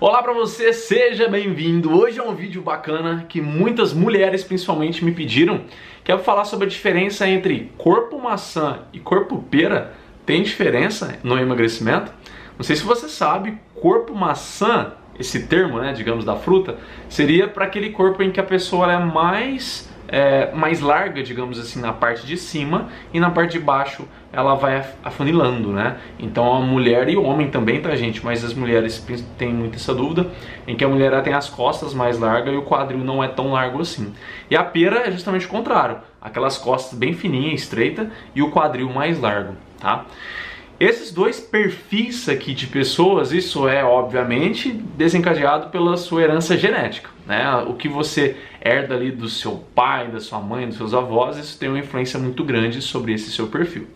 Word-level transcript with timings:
Olá 0.00 0.22
para 0.22 0.32
você, 0.32 0.72
seja 0.72 1.28
bem-vindo. 1.28 1.94
Hoje 1.94 2.18
é 2.18 2.22
um 2.22 2.34
vídeo 2.34 2.62
bacana 2.62 3.26
que 3.28 3.38
muitas 3.38 3.92
mulheres 3.92 4.42
principalmente 4.42 5.04
me 5.04 5.12
pediram, 5.12 5.60
que 6.02 6.10
é 6.10 6.16
falar 6.16 6.46
sobre 6.46 6.64
a 6.64 6.70
diferença 6.70 7.28
entre 7.28 7.70
corpo 7.76 8.18
maçã 8.18 8.78
e 8.94 8.98
corpo 8.98 9.44
pera. 9.50 9.92
Tem 10.24 10.42
diferença 10.42 11.18
no 11.22 11.38
emagrecimento? 11.38 12.10
Não 12.56 12.64
sei 12.64 12.76
se 12.76 12.82
você 12.82 13.10
sabe, 13.10 13.58
corpo 13.74 14.14
maçã, 14.14 14.94
esse 15.18 15.46
termo, 15.46 15.78
né, 15.78 15.92
digamos, 15.92 16.24
da 16.24 16.34
fruta, 16.34 16.78
seria 17.06 17.46
para 17.46 17.66
aquele 17.66 17.90
corpo 17.90 18.22
em 18.22 18.30
que 18.30 18.40
a 18.40 18.44
pessoa 18.44 18.90
é 18.90 18.98
mais 18.98 19.86
é, 20.10 20.52
mais 20.52 20.80
larga, 20.80 21.22
digamos 21.22 21.58
assim, 21.58 21.80
na 21.80 21.92
parte 21.92 22.26
de 22.26 22.36
cima 22.36 22.88
e 23.14 23.20
na 23.20 23.30
parte 23.30 23.52
de 23.52 23.60
baixo 23.60 24.06
ela 24.32 24.54
vai 24.54 24.84
afunilando, 25.04 25.72
né? 25.72 25.98
Então 26.18 26.52
a 26.52 26.60
mulher 26.60 27.08
e 27.08 27.16
o 27.16 27.22
homem 27.22 27.48
também, 27.48 27.80
tá, 27.80 27.94
gente? 27.94 28.24
Mas 28.24 28.44
as 28.44 28.52
mulheres 28.52 29.04
têm 29.38 29.54
muito 29.54 29.76
essa 29.76 29.94
dúvida 29.94 30.28
em 30.66 30.76
que 30.76 30.84
a 30.84 30.88
mulher 30.88 31.22
tem 31.22 31.32
as 31.32 31.48
costas 31.48 31.94
mais 31.94 32.18
largas 32.18 32.52
e 32.52 32.56
o 32.56 32.62
quadril 32.62 32.98
não 32.98 33.22
é 33.22 33.28
tão 33.28 33.52
largo 33.52 33.80
assim. 33.80 34.12
E 34.50 34.56
a 34.56 34.64
pera 34.64 35.06
é 35.06 35.12
justamente 35.12 35.46
o 35.46 35.48
contrário, 35.48 35.98
aquelas 36.20 36.58
costas 36.58 36.98
bem 36.98 37.14
fininhas, 37.14 37.62
estreita 37.62 38.10
e 38.34 38.42
o 38.42 38.50
quadril 38.50 38.90
mais 38.90 39.18
largo, 39.20 39.54
tá? 39.78 40.06
Esses 40.80 41.12
dois 41.12 41.38
perfis 41.38 42.26
aqui 42.26 42.54
de 42.54 42.66
pessoas, 42.66 43.32
isso 43.32 43.68
é 43.68 43.84
obviamente 43.84 44.72
desencadeado 44.72 45.68
pela 45.68 45.94
sua 45.98 46.22
herança 46.22 46.56
genética, 46.56 47.10
né? 47.26 47.54
O 47.68 47.74
que 47.74 47.86
você 47.86 48.34
herda 48.62 48.94
ali 48.94 49.12
do 49.12 49.28
seu 49.28 49.62
pai, 49.74 50.08
da 50.08 50.20
sua 50.20 50.40
mãe, 50.40 50.66
dos 50.66 50.78
seus 50.78 50.94
avós, 50.94 51.36
isso 51.36 51.58
tem 51.58 51.68
uma 51.68 51.78
influência 51.78 52.18
muito 52.18 52.42
grande 52.42 52.80
sobre 52.80 53.12
esse 53.12 53.30
seu 53.30 53.48
perfil. 53.48 53.88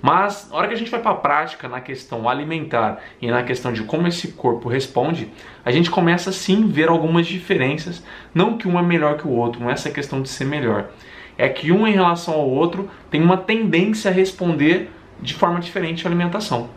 Mas 0.00 0.48
na 0.48 0.56
hora 0.56 0.68
que 0.68 0.74
a 0.74 0.76
gente 0.76 0.92
vai 0.92 1.02
para 1.02 1.10
a 1.10 1.16
prática 1.16 1.68
na 1.68 1.80
questão 1.80 2.28
alimentar 2.28 3.02
e 3.20 3.28
na 3.28 3.42
questão 3.42 3.72
de 3.72 3.82
como 3.82 4.06
esse 4.06 4.28
corpo 4.28 4.68
responde, 4.68 5.28
a 5.64 5.72
gente 5.72 5.90
começa 5.90 6.30
sim 6.30 6.68
ver 6.68 6.88
algumas 6.88 7.26
diferenças, 7.26 8.00
não 8.32 8.56
que 8.56 8.68
um 8.68 8.78
é 8.78 8.82
melhor 8.82 9.16
que 9.16 9.26
o 9.26 9.32
outro, 9.32 9.60
não 9.60 9.70
é 9.70 9.72
essa 9.72 9.90
questão 9.90 10.22
de 10.22 10.28
ser 10.28 10.44
melhor. 10.44 10.90
É 11.36 11.48
que 11.48 11.72
um 11.72 11.84
em 11.84 11.94
relação 11.94 12.34
ao 12.34 12.48
outro 12.48 12.88
tem 13.10 13.20
uma 13.20 13.36
tendência 13.36 14.08
a 14.08 14.14
responder 14.14 14.92
de 15.20 15.34
forma 15.34 15.60
diferente 15.60 16.06
a 16.06 16.10
alimentação. 16.10 16.68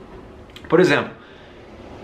Por 0.68 0.80
exemplo, 0.80 1.12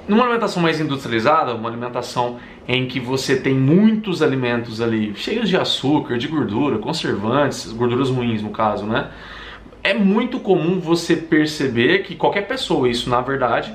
numa 0.07 0.23
alimentação 0.23 0.61
mais 0.61 0.79
industrializada, 0.79 1.53
uma 1.53 1.69
alimentação 1.69 2.37
em 2.67 2.87
que 2.87 2.99
você 2.99 3.35
tem 3.35 3.53
muitos 3.53 4.21
alimentos 4.21 4.81
ali 4.81 5.13
cheios 5.15 5.49
de 5.49 5.57
açúcar, 5.57 6.17
de 6.17 6.27
gordura, 6.27 6.77
conservantes, 6.77 7.71
gorduras 7.71 8.09
ruins 8.09 8.41
no 8.41 8.49
caso, 8.49 8.85
né? 8.85 9.09
É 9.83 9.93
muito 9.93 10.39
comum 10.39 10.79
você 10.79 11.15
perceber 11.15 11.99
que 11.99 12.15
qualquer 12.15 12.47
pessoa, 12.47 12.89
isso 12.89 13.09
na 13.09 13.21
verdade, 13.21 13.73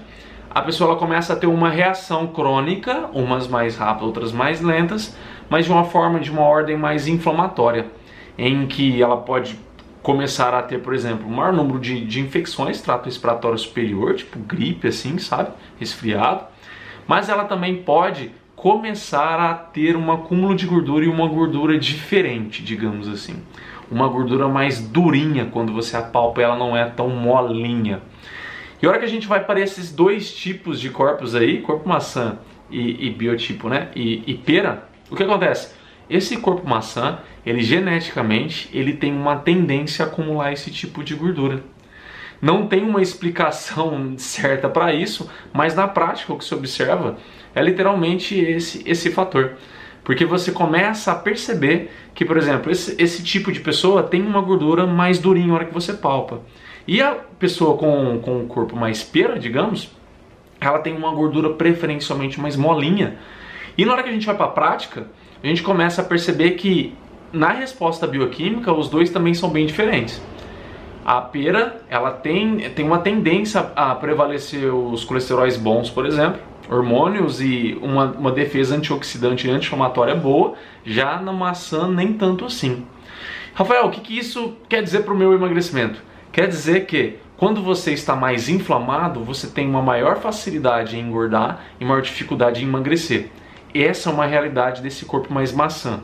a 0.51 0.61
pessoa 0.61 0.91
ela 0.91 0.99
começa 0.99 1.33
a 1.33 1.37
ter 1.37 1.47
uma 1.47 1.71
reação 1.71 2.27
crônica, 2.27 3.09
umas 3.15 3.49
mais 3.49 3.77
rápidas, 3.77 4.07
outras 4.07 4.33
mais 4.33 4.61
lentas, 4.61 5.17
mas 5.49 5.65
de 5.65 5.73
uma 5.73 5.85
forma, 5.85 6.21
de 6.21 6.31
uma 6.31 6.43
ordem 6.43 6.77
mais 6.77 7.09
inflamatória, 7.09 7.87
em 8.37 8.67
que 8.67 9.03
ela 9.03 9.17
pode 9.17 9.59
começar 10.03 10.53
a 10.53 10.63
ter, 10.63 10.81
por 10.81 10.95
exemplo, 10.95 11.27
um 11.27 11.35
maior 11.37 11.53
número 11.53 11.79
de, 11.79 12.05
de 12.05 12.21
infecções 12.21 12.81
trato 12.81 13.07
respiratório 13.07 13.57
superior, 13.57 14.15
tipo 14.15 14.39
gripe, 14.41 14.89
assim, 14.89 15.19
sabe? 15.19 15.53
Resfriado. 15.79 16.45
Mas 17.07 17.29
ela 17.29 17.45
também 17.45 17.83
pode 17.83 18.31
começar 18.57 19.41
a 19.41 19.55
ter 19.55 19.97
um 19.97 20.11
acúmulo 20.13 20.55
de 20.55 20.67
gordura 20.67 21.05
e 21.05 21.09
uma 21.09 21.27
gordura 21.27 21.79
diferente, 21.79 22.63
digamos 22.63 23.09
assim. 23.09 23.37
Uma 23.91 24.09
gordura 24.09 24.49
mais 24.49 24.81
durinha, 24.81 25.47
quando 25.47 25.73
você 25.73 25.97
apalpa 25.97 26.41
ela 26.41 26.57
não 26.57 26.77
é 26.77 26.85
tão 26.85 27.09
molinha. 27.09 28.01
E 28.81 28.87
a 28.87 28.89
hora 28.89 28.99
que 28.99 29.05
a 29.05 29.09
gente 29.09 29.29
vai 29.29 29.45
para 29.45 29.61
esses 29.61 29.93
dois 29.93 30.33
tipos 30.35 30.81
de 30.81 30.91
corpos 30.91 31.35
aí, 31.35 31.61
corpo 31.61 31.89
maçã 31.89 32.39
e, 32.71 33.07
e 33.07 33.11
biotipo, 33.11 33.69
né? 33.69 33.89
E, 33.95 34.23
e 34.27 34.35
pera, 34.35 34.89
o 35.11 35.15
que 35.15 35.23
acontece? 35.23 35.75
Esse 36.15 36.37
corpo 36.37 36.69
maçã, 36.69 37.21
ele 37.45 37.63
geneticamente, 37.63 38.69
ele 38.71 38.93
tem 38.93 39.11
uma 39.13 39.37
tendência 39.37 40.05
a 40.05 40.09
acumular 40.09 40.53
esse 40.53 40.71
tipo 40.71 41.03
de 41.03 41.15
gordura. 41.15 41.65
Não 42.41 42.67
tem 42.67 42.83
uma 42.83 43.01
explicação 43.01 44.13
certa 44.19 44.69
para 44.69 44.93
isso, 44.93 45.31
mas 45.55 45.75
na 45.75 45.89
prática 45.89 46.35
o 46.35 46.37
que 46.37 46.45
se 46.45 46.55
observa 46.55 47.17
é 47.55 47.63
literalmente 47.63 48.39
esse, 48.39 48.83
esse 48.85 49.11
fator. 49.11 49.53
Porque 50.05 50.27
você 50.27 50.53
começa 50.53 51.13
a 51.13 51.15
perceber 51.15 51.91
que, 52.15 52.27
por 52.27 52.37
exemplo, 52.37 52.71
esse, 52.71 52.95
esse 53.03 53.25
tipo 53.25 53.51
de 53.51 53.61
pessoa 53.61 54.03
tem 54.03 54.21
uma 54.21 54.43
gordura 54.43 54.87
mais 54.87 55.19
durinha 55.19 55.47
na 55.47 55.55
hora 55.55 55.65
que 55.65 55.73
você 55.73 55.95
palpa. 55.95 56.43
E 56.87 57.01
a 57.01 57.15
pessoa 57.39 57.79
com, 57.79 58.21
com 58.21 58.43
o 58.43 58.47
corpo 58.47 58.77
mais 58.77 59.03
pera, 59.03 59.39
digamos, 59.39 59.91
ela 60.61 60.81
tem 60.81 60.95
uma 60.95 61.11
gordura 61.13 61.55
preferencialmente 61.55 62.39
mais 62.39 62.55
molinha. 62.55 63.17
E 63.79 63.85
na 63.87 63.93
hora 63.93 64.03
que 64.03 64.11
a 64.11 64.13
gente 64.13 64.27
vai 64.27 64.37
para 64.37 64.47
a 64.47 64.51
prática, 64.51 65.07
a 65.43 65.47
gente 65.47 65.63
começa 65.63 66.03
a 66.03 66.05
perceber 66.05 66.53
que 66.53 66.95
na 67.33 67.51
resposta 67.51 68.07
bioquímica 68.07 68.73
os 68.73 68.89
dois 68.89 69.11
também 69.11 69.35
são 69.35 69.49
bem 69.49 69.67
diferentes. 69.67 70.21
A 71.05 71.21
pera, 71.21 71.83
ela 71.89 72.13
tem, 72.13 72.71
tem 72.71 72.85
uma 72.85 72.99
tendência 72.99 73.73
a 73.75 73.95
prevalecer 73.95 74.73
os 74.73 75.05
colesteróis 75.05 75.57
bons, 75.57 75.91
por 75.91 76.07
exemplo, 76.07 76.41
hormônios 76.71 77.41
e 77.41 77.77
uma, 77.83 78.13
uma 78.13 78.31
defesa 78.31 78.77
antioxidante 78.77 79.49
e 79.49 79.51
anti-inflamatória 79.51 80.15
boa, 80.15 80.55
já 80.85 81.21
na 81.21 81.33
maçã 81.33 81.89
nem 81.89 82.13
tanto 82.13 82.45
assim. 82.45 82.87
Rafael, 83.55 83.87
o 83.87 83.91
que, 83.91 84.01
que 84.01 84.17
isso 84.17 84.57
quer 84.69 84.83
dizer 84.83 85.03
para 85.03 85.13
o 85.13 85.17
meu 85.17 85.35
emagrecimento? 85.35 86.01
Quer 86.31 86.47
dizer 86.47 86.87
que 86.87 87.19
quando 87.37 87.61
você 87.61 87.93
está 87.93 88.15
mais 88.15 88.49
inflamado, 88.49 89.25
você 89.25 89.49
tem 89.49 89.69
uma 89.69 89.83
maior 89.83 90.19
facilidade 90.19 90.97
em 90.97 91.01
engordar 91.01 91.61
e 91.81 91.85
maior 91.85 92.01
dificuldade 92.01 92.63
em 92.63 92.69
emagrecer. 92.69 93.31
Essa 93.75 94.11
é 94.11 94.13
uma 94.13 94.27
realidade 94.27 94.83
desse 94.83 95.05
corpo 95.05 95.33
mais 95.33 95.53
maçã. 95.53 96.03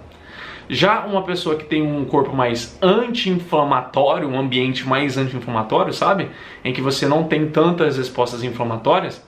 Já 0.69 1.07
uma 1.07 1.23
pessoa 1.23 1.57
que 1.57 1.65
tem 1.65 1.83
um 1.83 2.05
corpo 2.05 2.35
mais 2.35 2.79
anti-inflamatório, 2.83 4.29
um 4.29 4.39
ambiente 4.39 4.87
mais 4.87 5.17
anti-inflamatório, 5.17 5.93
sabe? 5.95 6.31
Em 6.63 6.73
que 6.73 6.83
você 6.83 7.09
não 7.09 7.25
tem 7.25 7.49
tantas 7.49 7.97
respostas 7.97 8.45
inflamatórias, 8.45 9.27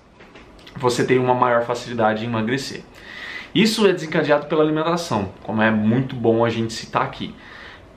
você 0.76 1.04
tem 1.04 1.18
uma 1.18 1.34
maior 1.34 1.64
facilidade 1.64 2.24
em 2.24 2.28
emagrecer. 2.28 2.82
Isso 3.54 3.86
é 3.86 3.92
desencadeado 3.92 4.46
pela 4.46 4.62
alimentação, 4.62 5.30
como 5.42 5.62
é 5.62 5.70
muito 5.70 6.14
bom 6.14 6.44
a 6.44 6.50
gente 6.50 6.72
citar 6.72 7.02
aqui. 7.02 7.34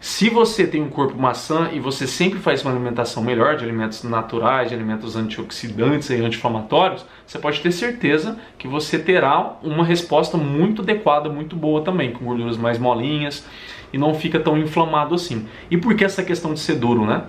Se 0.04 0.30
você 0.30 0.68
tem 0.68 0.82
um 0.82 0.90
corpo 0.90 1.18
maçã 1.18 1.70
e 1.72 1.80
você 1.80 2.06
sempre 2.06 2.38
faz 2.38 2.62
uma 2.62 2.72
alimentação 2.72 3.24
melhor, 3.24 3.56
de 3.56 3.64
alimentos 3.64 4.04
naturais, 4.04 4.68
de 4.68 4.76
alimentos 4.76 5.16
antioxidantes 5.16 6.10
e 6.10 6.16
anti-inflamatórios, 6.16 7.06
você 7.26 7.40
pode 7.40 7.62
ter 7.62 7.72
certeza 7.72 8.38
que 8.58 8.68
você 8.68 9.00
terá 9.00 9.56
uma 9.64 9.86
resposta 9.86 10.36
muito 10.36 10.82
adequada, 10.82 11.30
muito 11.30 11.56
boa 11.56 11.86
também, 11.86 12.12
com 12.12 12.26
gorduras 12.26 12.58
mais 12.58 12.78
molinhas 12.78 13.46
e 13.94 13.98
não 13.98 14.14
fica 14.14 14.42
tão 14.42 14.58
inflamado 14.58 15.16
assim. 15.16 15.48
E 15.72 15.78
por 15.78 15.96
que 15.96 16.04
essa 16.04 16.22
questão 16.22 16.54
de 16.54 16.60
ser 16.60 16.76
duro, 16.76 17.06
né? 17.06 17.24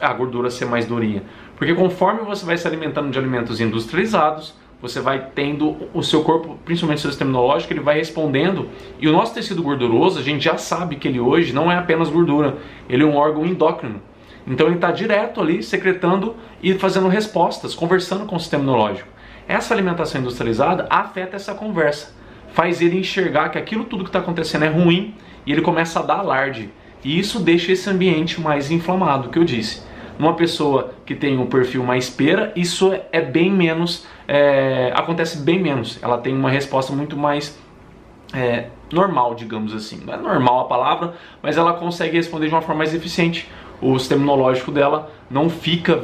A 0.00 0.12
gordura 0.12 0.48
ser 0.48 0.66
mais 0.66 0.86
durinha? 0.86 1.24
Porque 1.56 1.74
conforme 1.74 2.20
você 2.20 2.46
vai 2.46 2.56
se 2.56 2.68
alimentando 2.68 3.10
de 3.10 3.18
alimentos 3.18 3.60
industrializados, 3.60 4.54
você 4.80 5.00
vai 5.00 5.30
tendo 5.34 5.76
o 5.94 6.02
seu 6.02 6.22
corpo, 6.22 6.58
principalmente 6.64 6.98
o 6.98 7.02
seu 7.02 7.10
sistema 7.10 7.30
imunológico, 7.30 7.72
ele 7.72 7.80
vai 7.80 7.96
respondendo. 7.96 8.68
E 9.00 9.08
o 9.08 9.12
nosso 9.12 9.34
tecido 9.34 9.62
gorduroso, 9.62 10.18
a 10.18 10.22
gente 10.22 10.44
já 10.44 10.58
sabe 10.58 10.96
que 10.96 11.08
ele 11.08 11.18
hoje 11.18 11.52
não 11.52 11.72
é 11.72 11.76
apenas 11.76 12.10
gordura, 12.10 12.58
ele 12.88 13.02
é 13.02 13.06
um 13.06 13.16
órgão 13.16 13.46
endócrino. 13.46 14.00
Então 14.46 14.66
ele 14.66 14.76
está 14.76 14.92
direto 14.92 15.40
ali 15.40 15.62
secretando 15.62 16.36
e 16.62 16.74
fazendo 16.74 17.08
respostas, 17.08 17.74
conversando 17.74 18.26
com 18.26 18.36
o 18.36 18.40
sistema 18.40 18.62
imunológico. 18.62 19.08
Essa 19.48 19.74
alimentação 19.74 20.20
industrializada 20.20 20.86
afeta 20.90 21.36
essa 21.36 21.54
conversa, 21.54 22.14
faz 22.52 22.80
ele 22.80 22.98
enxergar 22.98 23.48
que 23.48 23.58
aquilo 23.58 23.84
tudo 23.84 24.04
que 24.04 24.08
está 24.10 24.18
acontecendo 24.18 24.64
é 24.64 24.68
ruim 24.68 25.14
e 25.44 25.52
ele 25.52 25.62
começa 25.62 26.00
a 26.00 26.02
dar 26.02 26.18
alarde. 26.18 26.70
E 27.04 27.18
isso 27.18 27.40
deixa 27.40 27.72
esse 27.72 27.88
ambiente 27.88 28.40
mais 28.40 28.70
inflamado, 28.70 29.30
que 29.30 29.38
eu 29.38 29.44
disse. 29.44 29.82
Numa 30.18 30.34
pessoa 30.34 30.94
que 31.04 31.14
tem 31.14 31.38
um 31.38 31.46
perfil 31.46 31.84
mais 31.84 32.08
pera, 32.08 32.52
isso 32.56 32.92
é 33.12 33.20
bem 33.20 33.50
menos, 33.50 34.06
é, 34.26 34.92
acontece 34.94 35.38
bem 35.38 35.60
menos. 35.60 35.98
Ela 36.02 36.18
tem 36.18 36.34
uma 36.34 36.50
resposta 36.50 36.92
muito 36.92 37.16
mais 37.16 37.58
é, 38.34 38.68
normal, 38.92 39.34
digamos 39.34 39.74
assim. 39.74 40.02
Não 40.04 40.14
é 40.14 40.16
normal 40.16 40.60
a 40.60 40.64
palavra, 40.64 41.14
mas 41.42 41.56
ela 41.56 41.74
consegue 41.74 42.16
responder 42.16 42.48
de 42.48 42.54
uma 42.54 42.62
forma 42.62 42.78
mais 42.78 42.94
eficiente. 42.94 43.48
O 43.80 43.98
sistema 43.98 44.22
imunológico 44.22 44.72
dela 44.72 45.10
não 45.30 45.50
fica 45.50 46.02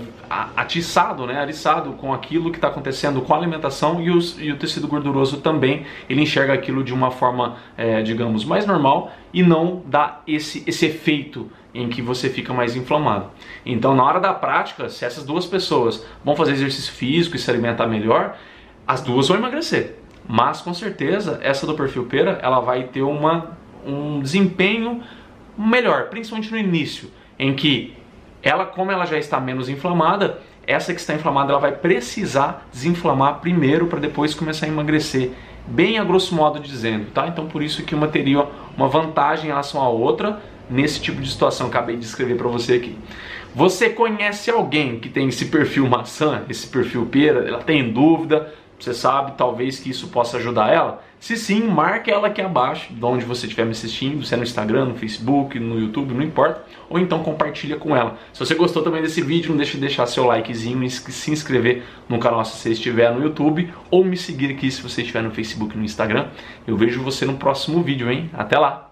atiçado, 0.57 1.27
né, 1.27 1.39
ariçado 1.39 1.93
com 1.93 2.13
aquilo 2.13 2.51
que 2.51 2.57
está 2.57 2.69
acontecendo 2.69 3.21
com 3.21 3.35
a 3.35 3.37
alimentação 3.37 4.01
e, 4.01 4.11
os, 4.11 4.39
e, 4.41 4.51
o 4.51 4.57
tecido 4.57 4.89
gorduroso 4.89 5.39
também, 5.39 5.85
ele 6.09 6.23
enxerga 6.23 6.55
aquilo 6.55 6.83
de 6.83 6.95
uma 6.95 7.11
forma, 7.11 7.57
é, 7.77 8.01
digamos, 8.03 8.45
mais 8.45 8.67
normal 8.67 9.13
e 9.33 9.43
não 9.43 9.83
dá 9.85 10.21
esse, 10.27 10.65
esse 10.67 10.87
efeito 10.87 11.51
em 11.75 11.89
que 11.89 12.01
você 12.01 12.31
fica 12.31 12.53
mais 12.53 12.75
inflamado. 12.77 13.27
Então, 13.65 13.95
na 13.95 14.05
hora 14.05 14.21
da 14.21 14.33
prática, 14.33 14.89
se 14.89 15.05
essas 15.05 15.25
duas 15.25 15.45
pessoas 15.45 16.05
vão 16.25 16.35
fazer 16.35 16.53
exercício 16.53 16.93
físico 16.93 17.37
e 17.37 17.39
se 17.39 17.51
alimentar 17.51 17.87
melhor, 17.87 18.37
as 18.87 19.03
duas 19.03 19.29
vão 19.29 19.37
emagrecer. 19.37 19.97
Mas 20.27 20.61
com 20.61 20.73
certeza, 20.73 21.41
essa 21.43 21.67
do 21.67 21.75
perfil 21.75 22.05
pera, 22.05 22.39
ela 22.43 22.61
vai 22.61 22.85
ter 22.85 23.03
uma, 23.03 23.57
um 23.87 24.21
desempenho 24.21 25.03
melhor, 25.59 26.09
principalmente 26.09 26.51
no 26.51 26.59
início, 26.59 27.11
em 27.43 27.55
que 27.55 27.93
ela, 28.41 28.65
como 28.65 28.93
ela 28.93 29.05
já 29.05 29.19
está 29.19 29.41
menos 29.41 29.69
inflamada, 29.69 30.41
essa 30.65 30.95
que 30.95 31.01
está 31.01 31.13
inflamada 31.13 31.51
ela 31.51 31.61
vai 31.61 31.73
precisar 31.73 32.69
desinflamar 32.73 33.41
primeiro 33.41 33.89
para 33.89 33.99
depois 33.99 34.33
começar 34.33 34.67
a 34.67 34.69
emagrecer, 34.69 35.33
bem 35.67 35.99
a 35.99 36.05
grosso 36.05 36.37
modo 36.37 36.61
dizendo, 36.61 37.11
tá? 37.11 37.27
Então 37.27 37.49
por 37.49 37.61
isso 37.61 37.83
que 37.83 37.97
uma 37.97 38.07
teria 38.07 38.47
uma 38.77 38.87
vantagem 38.87 39.47
em 39.47 39.49
relação 39.49 39.81
à 39.81 39.89
outra 39.89 40.41
nesse 40.71 41.01
tipo 41.01 41.21
de 41.21 41.29
situação 41.29 41.69
que 41.69 41.77
acabei 41.77 41.97
de 41.97 42.05
escrever 42.05 42.37
para 42.37 42.47
você 42.47 42.75
aqui. 42.75 42.97
Você 43.57 43.91
conhece 43.91 44.49
alguém 44.49 45.01
que 45.01 45.09
tem 45.09 45.27
esse 45.27 45.47
perfil 45.47 45.89
maçã, 45.89 46.43
esse 46.49 46.69
perfil 46.69 47.07
pera, 47.07 47.47
ela 47.47 47.59
tem 47.59 47.93
dúvida, 47.93 48.55
você 48.83 48.95
sabe 48.95 49.33
talvez 49.37 49.79
que 49.79 49.91
isso 49.91 50.09
possa 50.09 50.39
ajudar 50.39 50.73
ela? 50.73 51.03
Se 51.21 51.37
sim, 51.37 51.63
marque 51.63 52.11
ela 52.11 52.27
aqui 52.27 52.43
abaixo, 52.43 52.93
de 52.93 53.05
onde 53.05 53.25
você 53.25 53.47
estiver 53.47 53.65
me 53.65 53.71
assistindo, 53.71 54.25
se 54.25 54.35
é 54.35 54.37
no 54.37 54.43
Instagram, 54.43 54.87
no 54.87 54.97
Facebook, 54.97 55.59
no 55.59 55.79
YouTube, 55.79 56.15
não 56.15 56.23
importa, 56.23 56.65
ou 56.91 56.99
então 56.99 57.23
compartilha 57.23 57.77
com 57.77 57.97
ela. 57.97 58.19
Se 58.33 58.41
você 58.41 58.57
gostou 58.57 58.83
também 58.83 59.01
desse 59.01 59.23
vídeo, 59.23 59.51
não 59.51 59.57
deixe 59.57 59.75
de 59.75 59.81
deixar 59.81 60.07
seu 60.07 60.25
likezinho 60.25 60.83
e 60.83 60.91
se 60.91 61.31
inscrever 61.31 61.85
no 62.09 62.19
canal 62.19 62.45
se 62.45 62.57
você 62.57 62.71
estiver 62.71 63.15
no 63.15 63.23
YouTube, 63.23 63.73
ou 63.89 64.05
me 64.05 64.17
seguir 64.17 64.51
aqui 64.51 64.69
se 64.69 64.83
você 64.83 65.03
estiver 65.03 65.23
no 65.23 65.31
Facebook 65.31 65.75
e 65.75 65.79
no 65.79 65.85
Instagram. 65.85 66.27
Eu 66.67 66.77
vejo 66.77 67.03
você 67.03 67.25
no 67.25 67.35
próximo 67.35 67.83
vídeo, 67.83 68.11
hein? 68.11 68.29
Até 68.35 68.59
lá! 68.59 68.92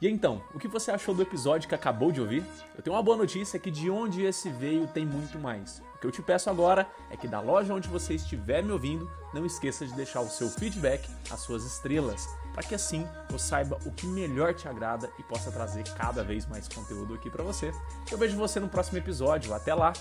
E 0.00 0.08
então, 0.08 0.42
o 0.54 0.58
que 0.58 0.68
você 0.68 0.90
achou 0.90 1.14
do 1.14 1.22
episódio 1.22 1.68
que 1.68 1.74
acabou 1.74 2.12
de 2.12 2.20
ouvir? 2.20 2.44
Eu 2.76 2.82
tenho 2.82 2.94
uma 2.94 3.02
boa 3.02 3.16
notícia 3.16 3.58
que 3.58 3.70
de 3.70 3.90
onde 3.90 4.22
esse 4.22 4.50
veio 4.50 4.86
tem 4.86 5.06
muito 5.06 5.38
mais. 5.38 5.82
O 5.94 5.98
que 5.98 6.06
eu 6.06 6.10
te 6.10 6.20
peço 6.20 6.50
agora 6.50 6.86
é 7.10 7.16
que 7.16 7.26
da 7.26 7.40
loja 7.40 7.72
onde 7.72 7.88
você 7.88 8.14
estiver 8.14 8.62
me 8.62 8.72
ouvindo, 8.72 9.10
não 9.32 9.46
esqueça 9.46 9.86
de 9.86 9.94
deixar 9.94 10.20
o 10.20 10.28
seu 10.28 10.50
feedback, 10.50 11.08
as 11.30 11.40
suas 11.40 11.64
estrelas, 11.64 12.28
para 12.52 12.62
que 12.62 12.74
assim 12.74 13.08
eu 13.32 13.38
saiba 13.38 13.78
o 13.86 13.90
que 13.90 14.06
melhor 14.06 14.52
te 14.52 14.68
agrada 14.68 15.10
e 15.18 15.22
possa 15.22 15.50
trazer 15.50 15.84
cada 15.94 16.22
vez 16.22 16.44
mais 16.44 16.68
conteúdo 16.68 17.14
aqui 17.14 17.30
para 17.30 17.42
você. 17.42 17.72
Eu 18.12 18.18
vejo 18.18 18.36
você 18.36 18.60
no 18.60 18.68
próximo 18.68 18.98
episódio. 18.98 19.54
Até 19.54 19.74
lá. 19.74 19.94